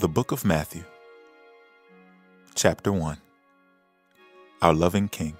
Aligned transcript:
The 0.00 0.08
Book 0.08 0.32
of 0.32 0.46
Matthew, 0.46 0.84
Chapter 2.54 2.90
1 2.90 3.18
Our 4.62 4.72
Loving 4.72 5.08
King. 5.08 5.36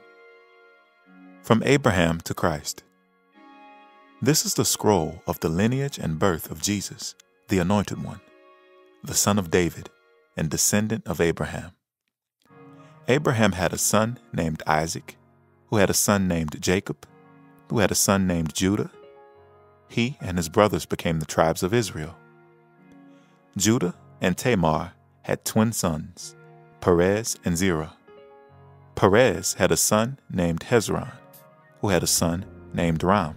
From 1.40 1.62
Abraham 1.64 2.20
to 2.24 2.34
Christ. 2.34 2.82
This 4.20 4.44
is 4.44 4.52
the 4.52 4.66
scroll 4.66 5.22
of 5.26 5.40
the 5.40 5.48
lineage 5.48 5.96
and 5.96 6.18
birth 6.18 6.50
of 6.50 6.60
Jesus, 6.60 7.14
the 7.48 7.58
Anointed 7.58 8.04
One, 8.04 8.20
the 9.02 9.14
son 9.14 9.38
of 9.38 9.50
David 9.50 9.88
and 10.36 10.50
descendant 10.50 11.06
of 11.06 11.22
Abraham. 11.22 11.70
Abraham 13.08 13.52
had 13.52 13.72
a 13.72 13.78
son 13.78 14.18
named 14.30 14.62
Isaac, 14.66 15.16
who 15.70 15.76
had 15.76 15.88
a 15.88 15.94
son 15.94 16.28
named 16.28 16.60
Jacob, 16.60 17.06
who 17.70 17.78
had 17.78 17.90
a 17.90 17.94
son 17.94 18.26
named 18.26 18.52
Judah. 18.54 18.90
He 19.88 20.18
and 20.20 20.36
his 20.36 20.50
brothers 20.50 20.84
became 20.84 21.18
the 21.18 21.24
tribes 21.24 21.62
of 21.62 21.72
Israel. 21.72 22.14
Judah 23.56 23.94
and 24.20 24.36
Tamar 24.36 24.92
had 25.22 25.44
twin 25.44 25.72
sons, 25.72 26.36
Perez 26.80 27.38
and 27.44 27.56
Zerah. 27.56 27.94
Perez 28.94 29.54
had 29.54 29.72
a 29.72 29.76
son 29.76 30.18
named 30.30 30.60
Hezron, 30.60 31.12
who 31.80 31.88
had 31.88 32.02
a 32.02 32.06
son 32.06 32.44
named 32.74 33.02
Ram, 33.02 33.36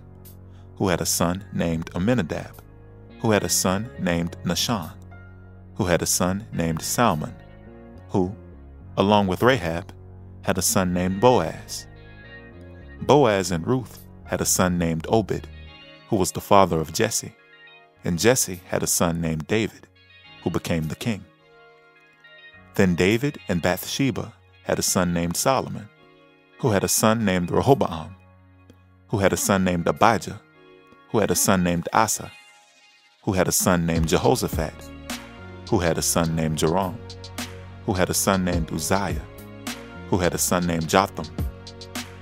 who 0.75 0.89
had 0.89 0.99
a 0.99 1.05
son 1.05 1.45
named 1.53 1.89
Amminadab, 1.95 2.61
who 3.19 3.31
had 3.31 3.43
a 3.43 3.49
son 3.49 3.89
named 3.99 4.35
Nahshon, 4.43 4.91
who 5.75 5.85
had 5.85 6.01
a 6.01 6.05
son 6.05 6.45
named 6.51 6.81
Salmon, 6.81 7.33
who, 8.09 8.35
along 8.97 9.27
with 9.27 9.43
Rahab, 9.43 9.93
had 10.41 10.57
a 10.57 10.61
son 10.61 10.93
named 10.93 11.21
Boaz. 11.21 11.87
Boaz 13.01 13.51
and 13.51 13.65
Ruth 13.65 14.05
had 14.25 14.41
a 14.41 14.45
son 14.45 14.77
named 14.77 15.05
Obed, 15.09 15.47
who 16.09 16.17
was 16.17 16.31
the 16.33 16.41
father 16.41 16.79
of 16.79 16.91
Jesse, 16.91 17.35
and 18.03 18.19
Jesse 18.19 18.61
had 18.67 18.83
a 18.83 18.87
son 18.87 19.21
named 19.21 19.47
David 19.47 19.87
who 20.43 20.49
became 20.49 20.87
the 20.87 20.95
king. 20.95 21.23
Then 22.75 22.95
David 22.95 23.39
and 23.47 23.61
Bathsheba 23.61 24.33
had 24.63 24.79
a 24.79 24.83
son 24.83 25.13
named 25.13 25.37
Solomon, 25.37 25.89
who 26.59 26.71
had 26.71 26.83
a 26.83 26.87
son 26.87 27.25
named 27.25 27.51
Rehoboam, 27.51 28.15
who 29.07 29.19
had 29.19 29.33
a 29.33 29.37
son 29.37 29.63
named 29.63 29.87
Abijah, 29.87 30.41
who 31.11 31.19
had 31.19 31.31
a 31.31 31.35
son 31.35 31.63
named 31.63 31.87
Asa, 31.93 32.31
who 33.23 33.33
had 33.33 33.47
a 33.47 33.51
son 33.51 33.85
named 33.85 34.07
Jehoshaphat, 34.07 34.73
who 35.69 35.79
had 35.79 35.97
a 35.97 36.01
son 36.01 36.35
named 36.35 36.57
Joram, 36.57 36.97
who 37.85 37.93
had 37.93 38.09
a 38.09 38.13
son 38.13 38.43
named 38.43 38.71
Uzziah, 38.71 39.21
who 40.09 40.17
had 40.17 40.33
a 40.33 40.37
son 40.37 40.65
named 40.65 40.89
Jotham, 40.89 41.25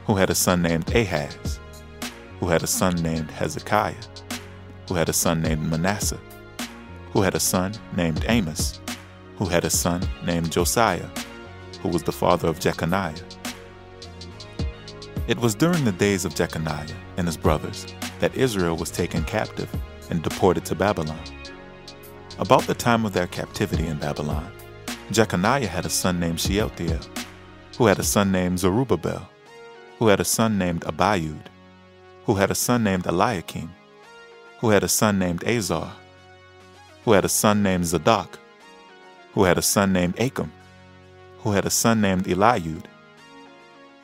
who 0.05 0.15
had 0.15 0.29
a 0.29 0.35
son 0.35 0.61
named 0.61 0.93
Ahaz, 0.95 1.59
who 2.39 2.47
had 2.49 2.63
a 2.63 2.67
son 2.67 2.95
named 2.95 3.31
Hezekiah, 3.31 4.03
who 4.87 4.95
had 4.95 5.09
a 5.09 5.13
son 5.13 5.41
named 5.41 5.69
Manasseh, 5.69 6.19
who 7.11 7.21
had 7.21 7.35
a 7.35 7.39
son 7.39 7.73
named 7.95 8.25
Amos, 8.27 8.79
who 9.37 9.45
had 9.45 9.65
a 9.65 9.69
son 9.69 10.01
named 10.25 10.51
Josiah, 10.51 11.09
who 11.81 11.89
was 11.89 12.03
the 12.03 12.11
father 12.11 12.47
of 12.47 12.59
Jeconiah. 12.59 13.15
It 15.27 15.37
was 15.39 15.55
during 15.55 15.85
the 15.85 15.91
days 15.91 16.25
of 16.25 16.35
Jeconiah 16.35 16.95
and 17.17 17.27
his 17.27 17.37
brothers 17.37 17.85
that 18.19 18.35
Israel 18.35 18.75
was 18.77 18.91
taken 18.91 19.23
captive 19.23 19.69
and 20.09 20.23
deported 20.23 20.65
to 20.65 20.75
Babylon. 20.75 21.19
About 22.39 22.63
the 22.63 22.73
time 22.73 23.05
of 23.05 23.13
their 23.13 23.27
captivity 23.27 23.87
in 23.87 23.97
Babylon, 23.99 24.51
Jeconiah 25.11 25.67
had 25.67 25.85
a 25.85 25.89
son 25.89 26.19
named 26.19 26.39
Shealtiel, 26.39 26.99
who 27.77 27.85
had 27.85 27.99
a 27.99 28.03
son 28.03 28.31
named 28.31 28.59
Zerubbabel, 28.59 29.27
who 29.99 30.07
had 30.07 30.19
a 30.19 30.25
son 30.25 30.57
named 30.57 30.81
Abiud, 30.81 31.45
who 32.25 32.35
had 32.35 32.51
a 32.51 32.55
son 32.55 32.83
named 32.83 33.05
Eliakim, 33.05 33.69
who 34.59 34.69
had 34.69 34.83
a 34.83 34.87
son 34.87 35.19
named 35.19 35.43
Azor, 35.43 35.91
who 37.03 37.13
had 37.13 37.25
a 37.25 37.29
son 37.29 37.63
named 37.63 37.85
Zadok, 37.85 38.39
who 39.33 39.43
had 39.43 39.57
a 39.57 39.61
son 39.61 39.93
named 39.93 40.19
Achim, 40.19 40.51
who 41.39 41.51
had 41.51 41.65
a 41.65 41.69
son 41.69 42.01
named 42.01 42.25
Eliud, 42.25 42.83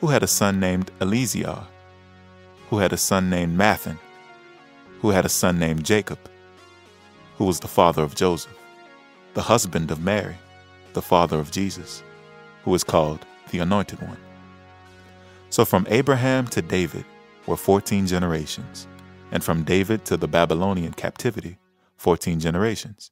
who 0.00 0.08
had 0.08 0.22
a 0.22 0.26
son 0.26 0.58
named 0.60 0.90
Eleazar, 1.00 1.66
who 2.70 2.78
had 2.78 2.92
a 2.92 2.96
son 2.96 3.30
named 3.30 3.56
Matthan, 3.56 3.98
who 5.00 5.10
had 5.10 5.24
a 5.24 5.28
son 5.28 5.58
named 5.58 5.84
Jacob, 5.84 6.18
who 7.36 7.44
was 7.44 7.60
the 7.60 7.68
father 7.68 8.02
of 8.02 8.14
Joseph, 8.14 8.56
the 9.34 9.42
husband 9.42 9.90
of 9.90 10.02
Mary, 10.02 10.36
the 10.94 11.02
father 11.02 11.38
of 11.38 11.50
Jesus, 11.50 12.02
who 12.64 12.74
is 12.74 12.82
called 12.82 13.24
the 13.50 13.60
Anointed 13.60 14.00
One. 14.02 14.18
So 15.50 15.64
from 15.64 15.86
Abraham 15.88 16.46
to 16.48 16.60
David 16.60 17.04
were 17.46 17.56
14 17.56 18.06
generations, 18.06 18.86
and 19.30 19.42
from 19.42 19.62
David 19.62 20.04
to 20.06 20.16
the 20.16 20.28
Babylonian 20.28 20.92
captivity 20.92 21.58
14 21.98 22.38
generations, 22.38 23.10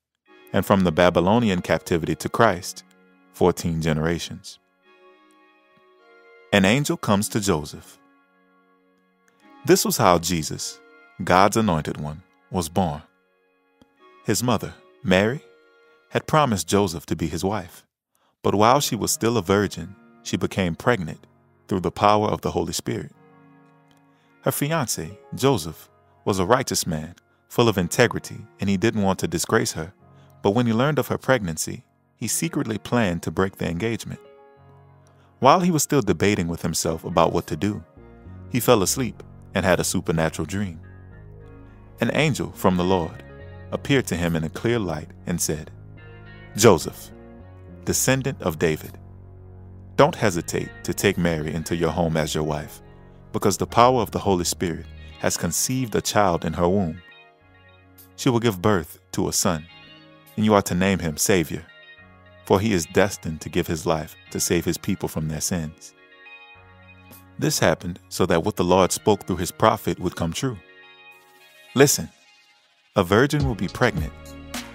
and 0.52 0.64
from 0.64 0.84
the 0.84 0.92
Babylonian 0.92 1.60
captivity 1.60 2.14
to 2.14 2.28
Christ, 2.28 2.84
14 3.32 3.82
generations. 3.82 4.60
An 6.52 6.64
angel 6.64 6.96
comes 6.96 7.28
to 7.30 7.40
Joseph. 7.40 7.98
This 9.64 9.84
was 9.84 9.96
how 9.96 10.20
Jesus, 10.20 10.80
God's 11.22 11.56
anointed 11.56 12.00
one, 12.00 12.22
was 12.52 12.68
born. 12.68 13.02
His 14.24 14.42
mother, 14.42 14.72
Mary, 15.02 15.42
had 16.10 16.28
promised 16.28 16.68
Joseph 16.68 17.06
to 17.06 17.16
be 17.16 17.26
his 17.26 17.44
wife, 17.44 17.84
but 18.44 18.54
while 18.54 18.78
she 18.78 18.94
was 18.94 19.10
still 19.10 19.36
a 19.36 19.42
virgin, 19.42 19.96
she 20.22 20.36
became 20.36 20.76
pregnant 20.76 21.26
through 21.66 21.80
the 21.80 21.90
power 21.90 22.28
of 22.28 22.42
the 22.42 22.52
Holy 22.52 22.72
Spirit. 22.72 23.10
Her 24.42 24.52
fiance, 24.52 25.18
Joseph, 25.34 25.90
was 26.24 26.38
a 26.38 26.46
righteous 26.46 26.86
man 26.86 27.16
full 27.48 27.68
of 27.68 27.78
integrity, 27.78 28.46
and 28.60 28.68
he 28.68 28.76
didn't 28.76 29.02
want 29.02 29.18
to 29.20 29.28
disgrace 29.28 29.72
her. 29.72 29.92
But 30.42 30.50
when 30.50 30.66
he 30.66 30.72
learned 30.72 30.98
of 30.98 31.08
her 31.08 31.18
pregnancy, 31.18 31.84
he 32.16 32.28
secretly 32.28 32.78
planned 32.78 33.22
to 33.22 33.30
break 33.30 33.56
the 33.56 33.68
engagement. 33.68 34.20
While 35.38 35.60
he 35.60 35.70
was 35.70 35.82
still 35.82 36.02
debating 36.02 36.48
with 36.48 36.62
himself 36.62 37.04
about 37.04 37.32
what 37.32 37.46
to 37.48 37.56
do, 37.56 37.84
he 38.50 38.60
fell 38.60 38.82
asleep 38.82 39.22
and 39.54 39.64
had 39.64 39.80
a 39.80 39.84
supernatural 39.84 40.46
dream. 40.46 40.80
An 42.00 42.10
angel 42.14 42.52
from 42.52 42.76
the 42.76 42.84
Lord 42.84 43.24
appeared 43.72 44.06
to 44.06 44.16
him 44.16 44.36
in 44.36 44.44
a 44.44 44.48
clear 44.48 44.78
light 44.78 45.10
and 45.26 45.40
said, 45.40 45.70
Joseph, 46.56 47.10
descendant 47.84 48.40
of 48.40 48.58
David, 48.58 48.98
don't 49.96 50.14
hesitate 50.14 50.70
to 50.84 50.94
take 50.94 51.18
Mary 51.18 51.52
into 51.52 51.74
your 51.74 51.90
home 51.90 52.16
as 52.16 52.34
your 52.34 52.44
wife, 52.44 52.82
because 53.32 53.56
the 53.56 53.66
power 53.66 54.00
of 54.00 54.10
the 54.10 54.18
Holy 54.18 54.44
Spirit 54.44 54.86
has 55.20 55.36
conceived 55.36 55.94
a 55.94 56.00
child 56.00 56.44
in 56.44 56.52
her 56.52 56.68
womb 56.68 57.00
she 58.16 58.28
will 58.28 58.40
give 58.40 58.60
birth 58.60 58.98
to 59.12 59.28
a 59.28 59.32
son, 59.32 59.66
and 60.36 60.44
you 60.44 60.54
are 60.54 60.62
to 60.62 60.74
name 60.74 60.98
him 60.98 61.16
Savior, 61.16 61.64
for 62.44 62.60
he 62.60 62.72
is 62.72 62.86
destined 62.86 63.40
to 63.42 63.48
give 63.48 63.66
his 63.66 63.86
life 63.86 64.16
to 64.30 64.40
save 64.40 64.64
his 64.64 64.78
people 64.78 65.08
from 65.08 65.28
their 65.28 65.40
sins. 65.40 65.94
This 67.38 67.58
happened 67.58 68.00
so 68.08 68.24
that 68.26 68.44
what 68.44 68.56
the 68.56 68.64
Lord 68.64 68.92
spoke 68.92 69.24
through 69.24 69.36
his 69.36 69.50
prophet 69.50 70.00
would 70.00 70.16
come 70.16 70.32
true. 70.32 70.56
Listen, 71.74 72.08
a 72.96 73.04
virgin 73.04 73.46
will 73.46 73.54
be 73.54 73.68
pregnant. 73.68 74.12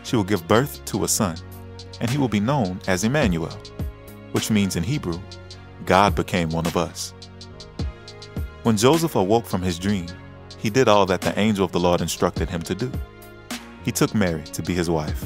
She 0.03 0.15
will 0.15 0.23
give 0.23 0.47
birth 0.47 0.85
to 0.85 1.03
a 1.03 1.07
son, 1.07 1.37
and 1.99 2.09
he 2.09 2.19
will 2.19 2.27
be 2.27 2.39
known 2.39 2.79
as 2.87 3.03
Emmanuel, 3.03 3.57
which 4.31 4.51
means 4.51 4.75
in 4.75 4.83
Hebrew, 4.83 5.19
God 5.85 6.13
became 6.13 6.49
one 6.49 6.67
of 6.67 6.77
us. 6.77 7.13
When 8.63 8.77
Joseph 8.77 9.15
awoke 9.15 9.47
from 9.47 9.63
his 9.63 9.79
dream, 9.79 10.05
he 10.59 10.69
did 10.69 10.87
all 10.87 11.07
that 11.07 11.21
the 11.21 11.37
angel 11.39 11.65
of 11.65 11.71
the 11.71 11.79
Lord 11.79 12.01
instructed 12.01 12.47
him 12.47 12.61
to 12.61 12.75
do. 12.75 12.91
He 13.83 13.91
took 13.91 14.13
Mary 14.13 14.43
to 14.43 14.61
be 14.61 14.73
his 14.73 14.89
wife, 14.89 15.25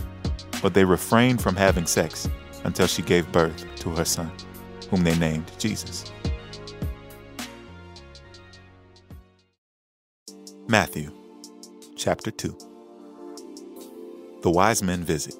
but 0.61 0.73
they 0.73 0.85
refrained 0.85 1.41
from 1.41 1.55
having 1.55 1.85
sex 1.85 2.29
until 2.63 2.87
she 2.87 3.01
gave 3.01 3.31
birth 3.31 3.65
to 3.77 3.89
her 3.91 4.05
son, 4.05 4.31
whom 4.89 5.03
they 5.03 5.17
named 5.17 5.51
Jesus. 5.59 6.11
Matthew 10.67 11.11
chapter 11.95 12.31
2 12.31 12.57
The 14.41 14.49
wise 14.49 14.81
men 14.81 15.03
visit. 15.03 15.35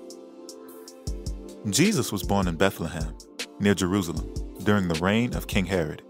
Jesus 1.70 2.12
was 2.12 2.22
born 2.22 2.48
in 2.48 2.58
Bethlehem, 2.58 3.16
near 3.60 3.74
Jerusalem, 3.74 4.32
during 4.64 4.88
the 4.88 5.00
reign 5.00 5.34
of 5.36 5.48
King 5.48 5.66
Herod. 5.66 6.04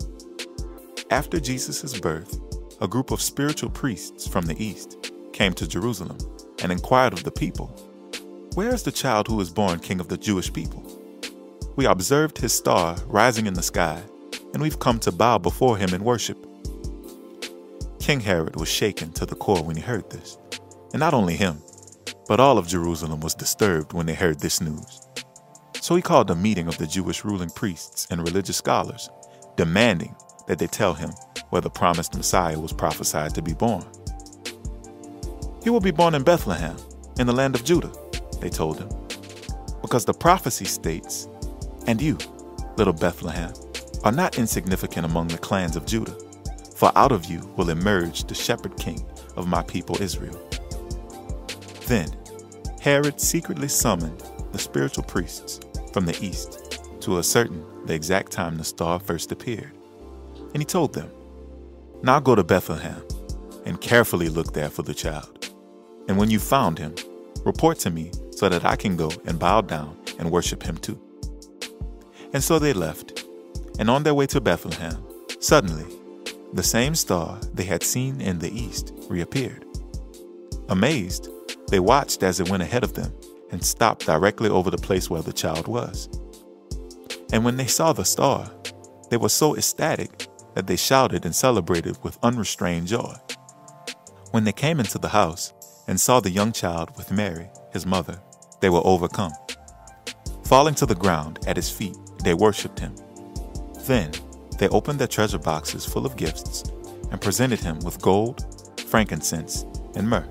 After 1.12 1.40
Jesus' 1.40 1.98
birth, 2.00 2.40
a 2.82 2.88
group 2.88 3.12
of 3.12 3.22
spiritual 3.22 3.70
priests 3.70 4.28
from 4.28 4.46
the 4.46 4.62
east 4.62 5.12
came 5.32 5.54
to 5.54 5.68
Jerusalem 5.68 6.18
and 6.66 6.72
inquired 6.72 7.14
of 7.14 7.24
the 7.24 7.32
people, 7.32 7.68
Where 8.56 8.74
is 8.74 8.82
the 8.82 8.92
child 8.92 9.28
who 9.28 9.40
is 9.40 9.52
born 9.52 9.78
king 9.78 10.00
of 10.00 10.08
the 10.08 10.18
Jewish 10.18 10.52
people? 10.52 10.84
We 11.76 11.86
observed 11.86 12.40
his 12.40 12.54
star 12.54 12.98
rising 13.06 13.46
in 13.46 13.54
the 13.54 13.62
sky, 13.62 14.02
and 14.52 14.64
we've 14.64 14.80
come 14.80 14.98
to 15.02 15.12
bow 15.12 15.38
before 15.38 15.78
him 15.78 15.94
in 15.94 16.04
worship. 16.04 16.44
King 18.00 18.20
Herod 18.20 18.56
was 18.56 18.68
shaken 18.68 19.12
to 19.14 19.28
the 19.28 19.36
core 19.36 19.62
when 19.62 19.76
he 19.76 19.82
heard 19.84 20.10
this, 20.10 20.40
and 20.92 21.00
not 21.00 21.14
only 21.14 21.36
him, 21.36 21.62
but 22.28 22.40
all 22.40 22.58
of 22.58 22.68
Jerusalem 22.68 23.20
was 23.20 23.36
disturbed 23.36 23.94
when 23.94 24.08
they 24.08 24.16
heard 24.16 24.40
this 24.40 24.60
news. 24.60 25.02
So 25.82 25.96
he 25.96 26.02
called 26.02 26.32
a 26.32 26.36
meeting 26.36 26.68
of 26.68 26.80
the 26.80 26.88
Jewish 26.88 27.24
ruling 27.24 27.52
priests 27.52 28.08
and 28.10 28.22
religious 28.22 28.58
scholars, 28.58 29.08
demanding 29.56 30.16
that 30.48 30.58
they 30.58 30.66
tell 30.66 30.96
him 30.96 31.12
where 31.52 31.62
the 31.62 31.70
promised 31.70 32.16
Messiah 32.16 32.60
was 32.60 32.74
prophesied 32.74 33.36
to 33.36 33.44
be 33.44 33.54
born. 33.54 33.86
He 35.66 35.72
will 35.72 35.80
be 35.80 35.90
born 35.90 36.14
in 36.14 36.22
Bethlehem, 36.22 36.78
in 37.18 37.26
the 37.26 37.34
land 37.34 37.56
of 37.56 37.64
Judah, 37.64 37.92
they 38.40 38.52
told 38.52 38.78
him. 38.78 38.88
Because 39.82 40.06
the 40.06 40.14
prophecy 40.14 40.64
states, 40.66 41.28
And 41.88 42.00
you, 42.00 42.20
little 42.78 42.94
Bethlehem, 42.94 43.52
are 44.04 44.12
not 44.12 44.38
insignificant 44.38 45.08
among 45.08 45.30
the 45.30 45.40
clans 45.40 45.76
of 45.76 45.88
Judah, 45.88 46.16
for 46.76 46.92
out 46.96 47.12
of 47.12 47.26
you 47.26 47.40
will 47.58 47.72
emerge 47.72 48.26
the 48.26 48.36
shepherd 48.36 48.78
king 48.78 49.04
of 49.36 49.48
my 49.48 49.64
people 49.64 50.00
Israel. 50.00 50.40
Then 51.88 52.16
Herod 52.80 53.20
secretly 53.20 53.68
summoned 53.68 54.24
the 54.52 54.60
spiritual 54.60 55.06
priests 55.06 55.62
from 55.92 56.06
the 56.06 56.18
east 56.24 56.80
to 57.02 57.18
ascertain 57.18 57.66
the 57.86 57.96
exact 57.96 58.32
time 58.32 58.56
the 58.58 58.64
star 58.64 59.00
first 59.00 59.32
appeared. 59.32 59.72
And 60.54 60.58
he 60.58 60.66
told 60.66 60.94
them, 60.94 61.10
Now 62.04 62.20
go 62.20 62.36
to 62.36 62.44
Bethlehem 62.44 63.02
and 63.66 63.82
carefully 63.82 64.30
look 64.30 64.54
there 64.54 64.70
for 64.70 64.84
the 64.84 64.94
child. 64.94 65.35
And 66.08 66.18
when 66.18 66.30
you 66.30 66.40
found 66.40 66.78
him, 66.78 66.96
report 67.44 67.80
to 67.80 67.90
me 67.90 68.12
so 68.32 68.50
that 68.50 68.66
I 68.66 68.76
can 68.76 68.96
go 68.96 69.12
and 69.26 69.40
bow 69.40 69.62
down 69.62 69.98
and 70.20 70.32
worship 70.32 70.64
him 70.64 70.78
too. 70.78 71.00
And 72.34 72.44
so 72.44 72.60
they 72.60 72.74
left, 72.74 73.26
and 73.80 73.90
on 73.90 74.04
their 74.04 74.14
way 74.14 74.28
to 74.28 74.42
Bethlehem, 74.42 75.04
suddenly 75.40 75.86
the 76.54 76.64
same 76.64 76.96
star 76.96 77.40
they 77.54 77.64
had 77.64 77.84
seen 77.84 78.22
in 78.22 78.40
the 78.40 78.52
east 78.52 78.94
reappeared. 79.10 79.66
Amazed, 80.70 81.30
they 81.70 81.80
watched 81.80 82.24
as 82.24 82.40
it 82.40 82.50
went 82.50 82.64
ahead 82.64 82.84
of 82.84 82.94
them 82.94 83.14
and 83.52 83.64
stopped 83.64 84.06
directly 84.06 84.50
over 84.50 84.70
the 84.70 84.78
place 84.78 85.10
where 85.10 85.22
the 85.22 85.34
child 85.34 85.68
was. 85.68 86.10
And 87.32 87.44
when 87.44 87.58
they 87.58 87.68
saw 87.68 87.94
the 87.94 88.06
star, 88.06 88.52
they 89.10 89.18
were 89.18 89.30
so 89.30 89.56
ecstatic 89.56 90.28
that 90.56 90.68
they 90.68 90.76
shouted 90.76 91.26
and 91.26 91.36
celebrated 91.36 91.98
with 92.04 92.18
unrestrained 92.24 92.88
joy. 92.88 93.16
When 94.32 94.44
they 94.44 94.52
came 94.52 94.80
into 94.80 94.98
the 94.98 95.10
house 95.10 95.54
and 95.88 96.00
saw 96.00 96.20
the 96.20 96.32
young 96.32 96.52
child 96.52 96.96
with 96.98 97.12
Mary, 97.12 97.50
his 97.72 97.86
mother, 97.86 98.20
they 98.62 98.70
were 98.70 98.86
overcome. 98.86 99.32
Falling 100.44 100.76
to 100.76 100.86
the 100.86 100.96
ground 100.96 101.40
at 101.48 101.56
his 101.56 101.70
feet, 101.70 101.98
they 102.24 102.34
worshipped 102.34 102.80
him. 102.80 102.96
Then 103.86 104.12
they 104.58 104.68
opened 104.70 105.00
their 105.00 105.08
treasure 105.08 105.40
boxes 105.40 105.86
full 105.86 106.06
of 106.06 106.16
gifts 106.16 106.64
and 107.12 107.22
presented 107.22 107.60
him 107.60 107.80
with 107.80 108.02
gold, 108.02 108.46
frankincense, 108.88 109.66
and 109.96 110.10
myrrh. 110.10 110.30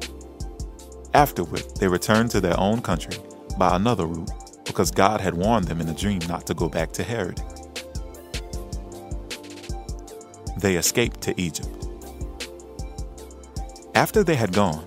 Afterward, 1.15 1.63
they 1.79 1.87
returned 1.89 2.31
to 2.33 2.41
their 2.41 2.59
own 2.59 2.81
country 2.81 3.17
by 3.59 3.77
another 3.77 4.07
route 4.07 4.31
because 4.65 4.91
God 4.91 5.21
had 5.21 5.35
warned 5.35 5.67
them 5.67 5.81
in 5.81 5.89
a 5.89 5.95
dream 5.95 6.21
not 6.29 6.47
to 6.47 6.55
go 6.55 6.69
back 6.69 6.93
to 6.93 7.05
Herod. 7.05 7.41
They 10.59 10.77
escaped 10.77 11.21
to 11.23 11.41
Egypt. 11.41 11.69
After 13.95 14.25
they 14.25 14.35
had 14.35 14.53
gone, 14.53 14.87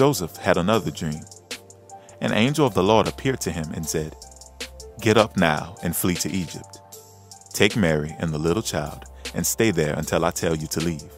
Joseph 0.00 0.36
had 0.36 0.56
another 0.56 0.90
dream. 0.90 1.20
An 2.22 2.32
angel 2.32 2.66
of 2.66 2.72
the 2.72 2.82
Lord 2.82 3.06
appeared 3.06 3.42
to 3.42 3.52
him 3.52 3.70
and 3.74 3.86
said, 3.86 4.16
Get 4.98 5.18
up 5.18 5.36
now 5.36 5.76
and 5.82 5.94
flee 5.94 6.14
to 6.14 6.30
Egypt. 6.30 6.80
Take 7.52 7.76
Mary 7.76 8.16
and 8.18 8.32
the 8.32 8.38
little 8.38 8.62
child 8.62 9.04
and 9.34 9.46
stay 9.46 9.70
there 9.70 9.92
until 9.92 10.24
I 10.24 10.30
tell 10.30 10.56
you 10.56 10.66
to 10.68 10.80
leave, 10.80 11.12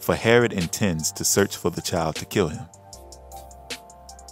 for 0.00 0.16
Herod 0.16 0.52
intends 0.52 1.12
to 1.12 1.24
search 1.24 1.56
for 1.56 1.70
the 1.70 1.80
child 1.80 2.16
to 2.16 2.24
kill 2.24 2.48
him. 2.48 2.66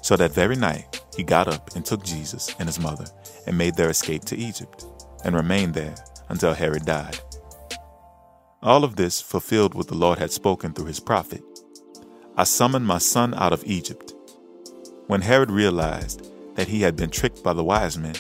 So 0.02 0.16
that 0.16 0.32
very 0.32 0.56
night, 0.56 1.00
he 1.16 1.22
got 1.22 1.46
up 1.46 1.76
and 1.76 1.86
took 1.86 2.02
Jesus 2.02 2.52
and 2.58 2.68
his 2.68 2.80
mother 2.80 3.06
and 3.46 3.56
made 3.56 3.76
their 3.76 3.90
escape 3.90 4.24
to 4.24 4.36
Egypt 4.36 4.86
and 5.24 5.36
remained 5.36 5.74
there 5.74 5.94
until 6.30 6.52
Herod 6.52 6.84
died. 6.84 7.20
All 8.60 8.82
of 8.82 8.96
this 8.96 9.20
fulfilled 9.20 9.74
what 9.74 9.86
the 9.86 9.94
Lord 9.94 10.18
had 10.18 10.32
spoken 10.32 10.72
through 10.72 10.86
his 10.86 10.98
prophet 10.98 11.44
I 12.36 12.42
summoned 12.42 12.84
my 12.84 12.98
son 12.98 13.32
out 13.34 13.52
of 13.52 13.62
Egypt. 13.64 14.12
When 15.06 15.20
Herod 15.20 15.52
realized 15.52 16.30
that 16.56 16.66
he 16.66 16.80
had 16.80 16.96
been 16.96 17.10
tricked 17.10 17.44
by 17.44 17.52
the 17.52 17.62
wise 17.62 17.96
men, 17.96 18.16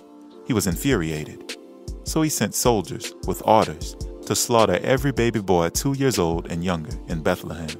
he 0.46 0.52
was 0.52 0.68
infuriated. 0.68 1.56
So 2.04 2.22
he 2.22 2.30
sent 2.30 2.54
soldiers 2.54 3.12
with 3.26 3.42
orders 3.44 3.96
to 4.26 4.36
slaughter 4.36 4.78
every 4.82 5.10
baby 5.10 5.40
boy 5.40 5.70
two 5.70 5.94
years 5.94 6.18
old 6.18 6.46
and 6.46 6.62
younger 6.62 6.96
in 7.08 7.24
Bethlehem 7.24 7.70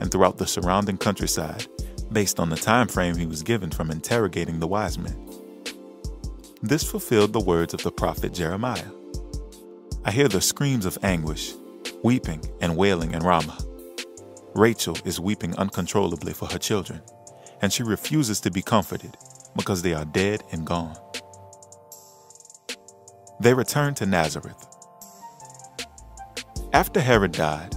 and 0.00 0.10
throughout 0.10 0.38
the 0.38 0.46
surrounding 0.46 0.96
countryside 0.96 1.66
based 2.10 2.40
on 2.40 2.48
the 2.48 2.56
time 2.56 2.88
frame 2.88 3.16
he 3.16 3.26
was 3.26 3.42
given 3.42 3.70
from 3.70 3.90
interrogating 3.90 4.60
the 4.60 4.68
wise 4.68 4.96
men. 4.96 5.28
This 6.62 6.88
fulfilled 6.88 7.34
the 7.34 7.40
words 7.40 7.74
of 7.74 7.82
the 7.82 7.92
prophet 7.92 8.32
Jeremiah. 8.32 8.90
I 10.06 10.10
hear 10.10 10.28
the 10.28 10.40
screams 10.40 10.86
of 10.86 10.96
anguish, 11.02 11.52
weeping 12.02 12.42
and 12.62 12.78
wailing 12.78 13.12
in 13.12 13.20
Ramah. 13.20 13.58
Rachel 14.54 14.96
is 15.04 15.18
weeping 15.18 15.56
uncontrollably 15.56 16.34
for 16.34 16.46
her 16.46 16.58
children, 16.58 17.00
and 17.62 17.72
she 17.72 17.82
refuses 17.82 18.40
to 18.40 18.50
be 18.50 18.60
comforted 18.60 19.16
because 19.56 19.82
they 19.82 19.94
are 19.94 20.04
dead 20.04 20.42
and 20.52 20.66
gone. 20.66 20.96
They 23.40 23.54
returned 23.54 23.96
to 23.98 24.06
Nazareth. 24.06 24.66
After 26.72 27.00
Herod 27.00 27.32
died, 27.32 27.74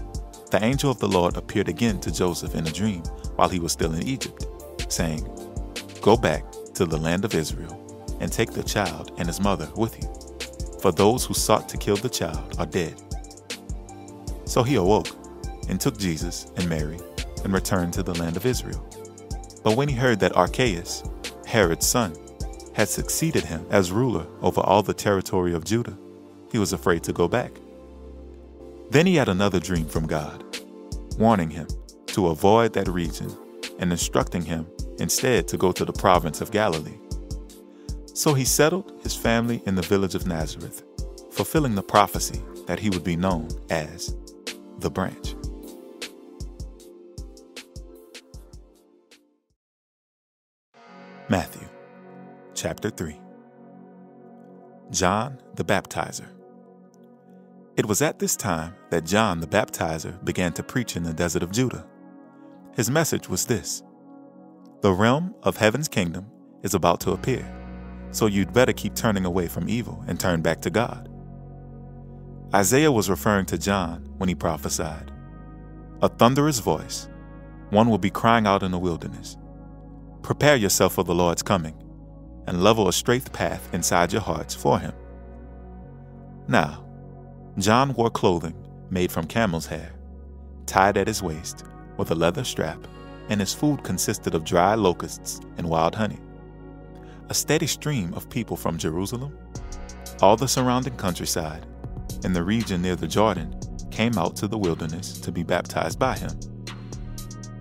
the 0.52 0.64
angel 0.64 0.92
of 0.92 1.00
the 1.00 1.08
Lord 1.08 1.38
appeared 1.38 1.70
again 1.70 2.00
to 2.02 2.14
Joseph 2.14 2.56
in 2.56 2.68
a 2.68 2.72
dream 2.72 3.04
while 3.36 3.50
he 3.50 3.60
was 3.60 3.72
still 3.72 3.94
in 3.94 4.04
Egypt, 4.04 4.46
saying, 4.90 5.28
Go 6.02 6.18
back 6.18 6.44
to 6.76 6.86
the 6.86 6.98
land 6.98 7.26
of 7.26 7.34
Israel 7.34 7.82
and 8.20 8.32
take 8.32 8.52
the 8.52 8.64
child 8.64 9.12
and 9.18 9.28
his 9.28 9.40
mother 9.40 9.70
with 9.76 10.02
you, 10.02 10.10
for 10.82 10.92
those 10.92 11.26
who 11.26 11.34
sought 11.34 11.68
to 11.70 11.78
kill 11.78 11.96
the 11.96 12.10
child 12.10 12.56
are 12.60 12.66
dead. 12.66 13.02
So 14.46 14.62
he 14.62 14.76
awoke 14.76 15.25
and 15.70 15.80
took 15.80 15.98
Jesus 15.98 16.52
and 16.58 16.70
Mary 16.70 17.00
and 17.44 17.54
returned 17.54 17.94
to 17.94 18.04
the 18.04 18.14
land 18.14 18.38
of 18.38 18.46
Israel. 18.46 18.84
But 19.64 19.78
when 19.78 19.88
he 19.88 19.96
heard 19.96 20.20
that 20.20 20.36
Archelaus, 20.36 21.04
Herod's 21.46 21.88
son, 21.88 22.16
had 22.74 22.90
succeeded 22.90 23.44
him 23.44 23.66
as 23.70 23.92
ruler 23.92 24.28
over 24.42 24.62
all 24.62 24.84
the 24.84 24.94
territory 24.94 25.54
of 25.54 25.64
Judah, 25.64 25.98
he 26.52 26.60
was 26.60 26.74
afraid 26.74 27.04
to 27.04 27.14
go 27.14 27.28
back. 27.28 27.52
Then 28.90 29.06
he 29.06 29.16
had 29.16 29.30
another 29.30 29.60
dream 29.60 29.88
from 29.88 30.08
God, 30.08 30.44
warning 31.18 31.50
him 31.50 31.68
to 32.08 32.28
avoid 32.28 32.74
that 32.74 32.88
region 32.88 33.36
and 33.80 33.92
instructing 33.92 34.44
him 34.44 34.68
instead 35.00 35.48
to 35.48 35.58
go 35.58 35.72
to 35.72 35.86
the 35.86 35.94
province 35.94 36.42
of 36.42 36.52
Galilee. 36.52 36.98
So 38.14 38.34
he 38.34 38.46
settled 38.46 38.94
his 39.04 39.16
family 39.16 39.62
in 39.66 39.76
the 39.76 39.82
village 39.82 40.16
of 40.16 40.28
Nazareth, 40.28 40.84
fulfilling 41.32 41.76
the 41.76 41.84
prophecy 41.84 42.42
that 42.68 42.80
he 42.80 42.90
would 42.90 43.04
be 43.04 43.16
known 43.18 43.50
as 43.70 44.16
the 44.80 44.90
branch. 44.90 45.36
Matthew 51.28 51.68
chapter 52.54 52.90
3 52.90 53.20
John 54.92 55.42
the 55.56 55.66
Baptizer. 55.66 56.28
It 57.76 57.86
was 57.86 58.02
at 58.02 58.20
this 58.20 58.36
time 58.36 58.76
that 58.92 59.06
John 59.06 59.40
the 59.40 59.48
Baptizer 59.48 60.24
began 60.24 60.54
to 60.54 60.64
preach 60.64 60.96
in 60.96 61.04
the 61.04 61.14
desert 61.14 61.44
of 61.44 61.52
Judah 61.52 61.86
his 62.76 62.90
message 62.92 63.30
was 63.30 63.46
this 63.46 63.84
The 64.82 64.92
realm 64.92 65.34
of 65.44 65.58
heaven's 65.58 65.88
kingdom 65.88 66.30
is 66.62 66.74
about 66.74 67.00
to 67.02 67.12
appear, 67.12 67.50
so 68.12 68.26
you'd 68.26 68.54
better 68.54 68.74
keep 68.74 68.96
turning 68.96 69.24
away 69.24 69.48
from 69.48 69.70
evil 69.70 70.04
and 70.08 70.20
turn 70.20 70.42
back 70.42 70.62
to 70.62 70.70
God. 70.70 71.10
Isaiah 72.54 72.92
was 72.92 73.10
referring 73.10 73.46
to 73.48 73.58
John 73.58 74.10
when 74.18 74.28
he 74.28 74.36
prophesied 74.36 75.12
A 76.02 76.10
thunderous 76.10 76.60
voice, 76.60 77.08
one 77.70 77.90
will 77.90 77.98
be 77.98 78.10
crying 78.10 78.46
out 78.46 78.62
in 78.62 78.72
the 78.72 78.80
wilderness 78.80 79.38
Prepare 80.26 80.56
yourself 80.56 80.96
for 80.96 81.04
the 81.04 81.14
Lord's 81.14 81.44
coming, 81.44 81.76
and 82.48 82.64
level 82.64 82.88
a 82.88 82.94
straight 82.94 83.32
path 83.32 83.72
inside 83.74 84.12
your 84.12 84.24
hearts 84.24 84.56
for 84.56 84.80
him. 84.80 84.92
Now, 86.48 86.84
John 87.60 87.94
wore 87.94 88.10
clothing 88.10 88.56
made 88.90 89.12
from 89.12 89.28
camel's 89.28 89.68
hair, 89.68 89.92
tied 90.66 90.98
at 90.98 91.06
his 91.06 91.22
waist 91.22 91.66
with 91.98 92.10
a 92.10 92.16
leather 92.16 92.44
strap, 92.44 92.88
and 93.30 93.40
his 93.40 93.54
food 93.54 93.84
consisted 93.84 94.34
of 94.34 94.44
dry 94.44 94.74
locusts 94.74 95.42
and 95.60 95.70
wild 95.70 95.94
honey. 95.94 96.20
A 97.30 97.36
steady 97.36 97.68
stream 97.68 98.12
of 98.16 98.28
people 98.28 98.58
from 98.58 98.80
Jerusalem, 98.80 99.38
all 100.24 100.36
the 100.36 100.48
surrounding 100.48 100.98
countryside, 100.98 101.68
and 102.24 102.36
the 102.36 102.42
region 102.42 102.82
near 102.82 102.96
the 102.96 103.08
Jordan 103.08 103.60
came 103.92 104.18
out 104.18 104.36
to 104.38 104.48
the 104.48 104.58
wilderness 104.58 105.20
to 105.20 105.32
be 105.32 105.44
baptized 105.44 106.00
by 106.00 106.18
him. 106.18 106.32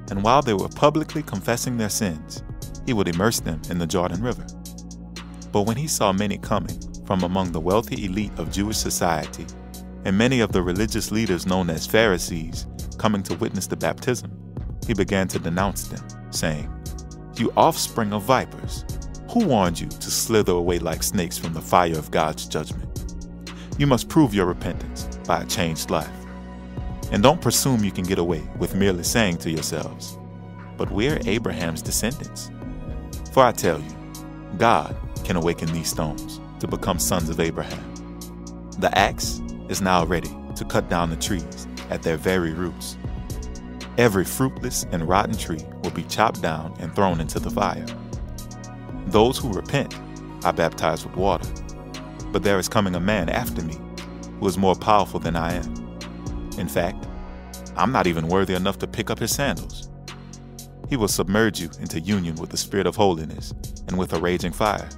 And 0.09 0.23
while 0.23 0.40
they 0.40 0.54
were 0.54 0.71
publicly 0.71 1.23
confessing 1.23 1.76
their 1.76 1.90
sins, 1.90 2.42
he 2.87 2.93
would 2.93 3.09
immerse 3.09 3.41
them 3.41 3.61
in 3.71 3.79
the 3.79 3.87
Jordan 3.87 4.23
River. 4.23 4.47
But 5.53 5.62
when 5.62 5.76
he 5.76 5.87
saw 5.87 6.12
many 6.12 6.38
coming 6.38 6.79
from 7.07 7.23
among 7.23 7.53
the 7.53 7.61
wealthy 7.61 8.07
elite 8.07 8.37
of 8.38 8.50
Jewish 8.50 8.76
society, 8.76 9.47
and 10.05 10.19
many 10.19 10.41
of 10.41 10.53
the 10.53 10.62
religious 10.62 11.11
leaders 11.11 11.47
known 11.47 11.71
as 11.71 11.87
Pharisees 11.87 12.67
coming 12.99 13.23
to 13.25 13.37
witness 13.37 13.67
the 13.67 13.76
baptism, 13.76 14.31
he 14.87 14.95
began 14.95 15.29
to 15.29 15.38
denounce 15.38 15.88
them, 15.88 16.05
saying, 16.31 16.71
You 17.37 17.53
offspring 17.57 18.12
of 18.12 18.23
vipers, 18.23 18.85
who 19.31 19.47
warned 19.47 19.81
you 19.81 19.88
to 19.88 20.11
slither 20.11 20.53
away 20.53 20.79
like 20.79 21.03
snakes 21.03 21.38
from 21.38 21.55
the 21.55 21.61
fire 21.61 21.99
of 21.99 22.11
God's 22.11 22.47
judgment? 22.47 22.91
You 23.79 23.87
must 23.87 24.09
prove 24.09 24.35
your 24.35 24.47
repentance 24.47 25.09
by 25.26 25.43
a 25.43 25.47
changed 25.47 25.91
life. 25.91 26.09
And 27.11 27.23
don't 27.23 27.41
presume 27.41 27.85
you 27.85 27.91
can 27.91 28.05
get 28.05 28.19
away 28.19 28.43
with 28.59 28.75
merely 28.75 29.03
saying 29.03 29.38
to 29.38 29.50
yourselves, 29.50 30.19
But 30.76 30.91
we're 30.91 31.21
Abraham's 31.26 31.83
descendants. 31.83 32.50
For 33.35 33.43
I 33.43 33.50
tell 33.50 33.81
you, 33.81 33.97
God, 34.59 34.97
can 35.25 35.35
awaken 35.35 35.73
these 35.73 35.91
stones 35.91 36.41
to 36.61 36.69
become 36.69 37.00
sons 37.00 37.29
of 37.29 37.41
Abraham. 37.41 37.83
The 38.79 38.97
axe 38.97 39.43
is 39.69 39.81
now 39.81 40.07
ready 40.07 40.31
to 40.55 40.64
cut 40.64 40.88
down 40.88 41.11
the 41.11 41.17
trees 41.17 41.67
at 41.91 42.05
their 42.05 42.17
very 42.17 42.53
roots. 42.53 42.97
Every 43.99 44.25
fruitless 44.25 44.87
and 44.93 45.09
rotten 45.09 45.37
tree 45.37 45.64
will 45.83 45.91
be 45.91 46.05
chopped 46.05 46.43
down 46.43 46.76
and 46.79 46.95
thrown 46.95 47.21
into 47.21 47.41
the 47.41 47.50
fire. 47.50 47.85
Those 49.07 49.37
who 49.37 49.53
repent 49.53 49.99
are 50.45 50.53
baptized 50.53 51.05
with 51.05 51.17
water, 51.17 51.50
but 52.31 52.45
there 52.45 52.61
is 52.61 52.69
coming 52.69 52.95
a 52.95 53.00
man 53.00 53.29
after 53.29 53.64
me 53.64 53.76
who 54.38 54.47
is 54.47 54.57
more 54.57 54.76
powerful 54.76 55.19
than 55.19 55.35
I 55.35 55.55
am. 55.55 55.99
In 56.57 56.69
fact, 56.69 57.05
I'm 57.76 57.91
not 57.91 58.07
even 58.07 58.29
worthy 58.29 58.55
enough 58.55 58.79
to 58.79 58.87
pick 58.87 59.11
up 59.11 59.19
his 59.19 59.35
sandals. 59.35 59.91
He 60.88 60.97
will 60.97 61.09
submerge 61.09 61.61
you 61.61 61.71
into 61.81 62.00
union 62.00 62.37
with 62.37 62.50
the 62.50 62.57
Spirit 62.57 62.87
of 62.87 62.97
holiness 62.97 63.53
and 63.88 63.99
with 63.99 64.12
a 64.12 64.21
raging 64.21 64.53
fire. 64.53 64.88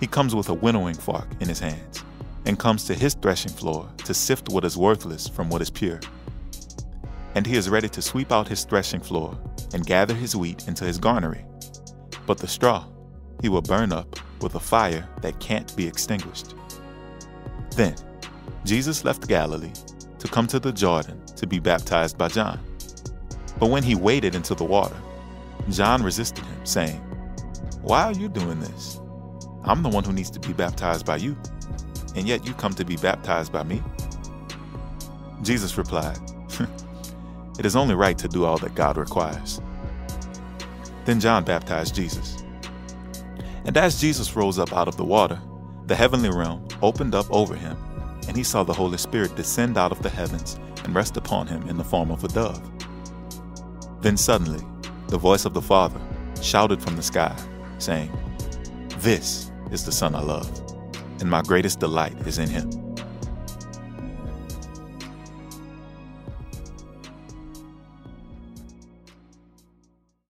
He 0.00 0.06
comes 0.06 0.34
with 0.34 0.48
a 0.48 0.54
winnowing 0.54 0.94
fork 0.94 1.28
in 1.40 1.48
his 1.48 1.58
hands 1.60 2.02
and 2.46 2.58
comes 2.58 2.84
to 2.84 2.94
his 2.94 3.14
threshing 3.14 3.52
floor 3.52 3.88
to 4.04 4.14
sift 4.14 4.48
what 4.48 4.64
is 4.64 4.76
worthless 4.76 5.28
from 5.28 5.48
what 5.48 5.62
is 5.62 5.70
pure. 5.70 6.00
And 7.34 7.46
he 7.46 7.56
is 7.56 7.68
ready 7.68 7.88
to 7.90 8.02
sweep 8.02 8.32
out 8.32 8.48
his 8.48 8.64
threshing 8.64 9.00
floor 9.00 9.38
and 9.72 9.86
gather 9.86 10.14
his 10.14 10.34
wheat 10.34 10.66
into 10.66 10.84
his 10.84 10.98
garnery. 10.98 11.44
But 12.26 12.38
the 12.38 12.48
straw 12.48 12.86
he 13.40 13.48
will 13.48 13.62
burn 13.62 13.92
up 13.92 14.16
with 14.42 14.54
a 14.54 14.60
fire 14.60 15.08
that 15.22 15.38
can't 15.40 15.74
be 15.76 15.86
extinguished. 15.86 16.54
Then 17.76 17.94
Jesus 18.64 19.04
left 19.04 19.28
Galilee 19.28 19.72
to 20.18 20.28
come 20.28 20.46
to 20.48 20.58
the 20.58 20.72
Jordan 20.72 21.24
to 21.36 21.46
be 21.46 21.58
baptized 21.58 22.18
by 22.18 22.28
John. 22.28 22.58
But 23.58 23.70
when 23.70 23.82
he 23.82 23.94
waded 23.94 24.34
into 24.34 24.54
the 24.54 24.64
water, 24.64 24.96
John 25.70 26.02
resisted 26.02 26.44
him, 26.44 26.64
saying, 26.64 26.98
Why 27.82 28.04
are 28.04 28.12
you 28.12 28.28
doing 28.28 28.60
this? 28.60 29.00
I'm 29.64 29.82
the 29.82 29.88
one 29.88 30.04
who 30.04 30.12
needs 30.12 30.30
to 30.30 30.40
be 30.40 30.52
baptized 30.52 31.04
by 31.04 31.16
you, 31.16 31.36
and 32.14 32.26
yet 32.26 32.46
you 32.46 32.54
come 32.54 32.74
to 32.74 32.84
be 32.84 32.96
baptized 32.96 33.52
by 33.52 33.64
me? 33.64 33.82
Jesus 35.42 35.76
replied, 35.76 36.18
It 37.58 37.66
is 37.66 37.76
only 37.76 37.94
right 37.94 38.16
to 38.18 38.28
do 38.28 38.44
all 38.44 38.58
that 38.58 38.74
God 38.74 38.96
requires. 38.96 39.60
Then 41.04 41.20
John 41.20 41.44
baptized 41.44 41.94
Jesus. 41.94 42.42
And 43.64 43.76
as 43.76 44.00
Jesus 44.00 44.36
rose 44.36 44.58
up 44.58 44.72
out 44.72 44.88
of 44.88 44.96
the 44.96 45.04
water, 45.04 45.40
the 45.86 45.96
heavenly 45.96 46.30
realm 46.30 46.66
opened 46.82 47.14
up 47.14 47.30
over 47.30 47.54
him, 47.54 47.76
and 48.28 48.36
he 48.36 48.42
saw 48.42 48.62
the 48.62 48.72
Holy 48.72 48.98
Spirit 48.98 49.34
descend 49.36 49.76
out 49.76 49.92
of 49.92 50.02
the 50.02 50.08
heavens 50.08 50.58
and 50.84 50.94
rest 50.94 51.16
upon 51.16 51.46
him 51.46 51.68
in 51.68 51.76
the 51.76 51.84
form 51.84 52.10
of 52.10 52.24
a 52.24 52.28
dove. 52.28 52.62
Then 54.00 54.16
suddenly, 54.16 54.64
the 55.08 55.18
voice 55.18 55.44
of 55.44 55.54
the 55.54 55.62
Father 55.62 56.00
shouted 56.40 56.80
from 56.82 56.96
the 56.96 57.02
sky, 57.02 57.36
saying, 57.78 58.12
This 58.98 59.50
is 59.70 59.84
the 59.84 59.92
Son 59.92 60.14
I 60.14 60.20
love, 60.20 60.48
and 61.20 61.30
my 61.30 61.42
greatest 61.42 61.80
delight 61.80 62.16
is 62.26 62.38
in 62.38 62.48
him. 62.48 62.87